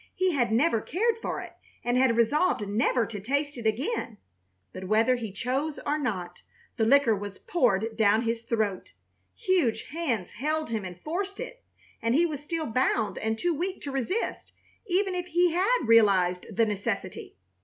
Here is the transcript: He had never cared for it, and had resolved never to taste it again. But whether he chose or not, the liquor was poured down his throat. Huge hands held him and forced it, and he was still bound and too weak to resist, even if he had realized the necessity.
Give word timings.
He 0.15 0.31
had 0.31 0.51
never 0.51 0.81
cared 0.81 1.17
for 1.21 1.41
it, 1.41 1.53
and 1.83 1.95
had 1.95 2.17
resolved 2.17 2.67
never 2.67 3.05
to 3.05 3.19
taste 3.19 3.55
it 3.55 3.67
again. 3.67 4.17
But 4.73 4.85
whether 4.85 5.15
he 5.15 5.31
chose 5.31 5.77
or 5.85 5.99
not, 5.99 6.41
the 6.75 6.85
liquor 6.85 7.15
was 7.15 7.37
poured 7.37 7.95
down 7.97 8.23
his 8.23 8.41
throat. 8.41 8.93
Huge 9.35 9.83
hands 9.89 10.31
held 10.31 10.71
him 10.71 10.85
and 10.85 10.99
forced 10.99 11.39
it, 11.39 11.63
and 12.01 12.15
he 12.15 12.25
was 12.25 12.41
still 12.41 12.65
bound 12.65 13.19
and 13.19 13.37
too 13.37 13.53
weak 13.53 13.79
to 13.81 13.91
resist, 13.91 14.51
even 14.87 15.13
if 15.13 15.27
he 15.27 15.51
had 15.51 15.81
realized 15.85 16.47
the 16.51 16.65
necessity. 16.65 17.37